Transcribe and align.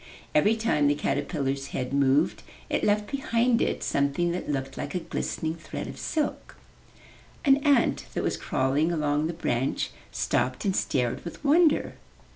Every 0.33 0.55
time 0.55 0.87
the 0.87 0.95
caterpillar's 0.95 1.67
head 1.77 1.93
moved, 1.93 2.41
it 2.71 2.83
left 2.83 3.11
behind 3.11 3.61
it 3.61 3.83
something 3.83 4.31
that 4.31 4.49
looked 4.49 4.75
like 4.75 4.95
a 4.95 4.99
glistening 4.99 5.53
thread 5.53 5.85
of 5.85 5.99
silk. 5.99 6.57
An 7.45 7.57
ant 7.57 8.07
that 8.15 8.23
was 8.23 8.35
crawling 8.35 8.91
along 8.91 9.27
the 9.27 9.33
branch 9.33 9.91
stopped 10.11 10.65
and 10.65 10.75
stared 10.75 11.23
with 11.23 11.43
wonder. 11.45 11.93